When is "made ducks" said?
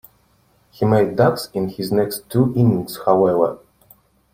0.83-1.49